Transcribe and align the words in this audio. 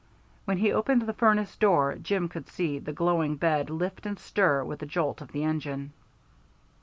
When 0.45 0.57
he 0.57 0.73
opened 0.73 1.03
the 1.03 1.13
furnace 1.13 1.55
door, 1.55 1.93
Jim 2.01 2.27
could 2.27 2.47
see 2.49 2.79
the 2.79 2.91
glowing 2.91 3.35
bed 3.35 3.69
lift 3.69 4.07
and 4.07 4.17
stir 4.17 4.63
with 4.63 4.79
the 4.79 4.87
jolt 4.87 5.21
of 5.21 5.31
the 5.31 5.43
engine. 5.43 5.93